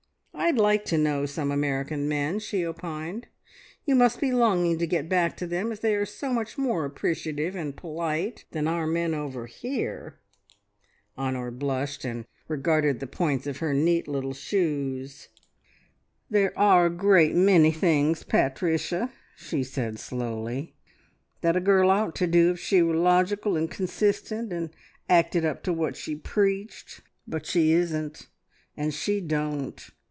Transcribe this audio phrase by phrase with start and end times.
[0.33, 3.27] "I'd like to know some American men," she opined.
[3.85, 6.83] "You must be longing to get back to them, as they are so much more
[6.83, 10.17] appreciative and polite than our men over here!"
[11.15, 15.29] Honor blushed, and regarded the points of her neat little shoes.
[16.29, 20.73] "There are a great many things, Pat ricia," she said slowly,
[21.41, 24.71] "that a girl ought to do if she were logical, and consistent, and
[25.07, 27.01] acted up to what she preached.
[27.27, 28.27] But she isn't,
[28.75, 29.87] and she don't.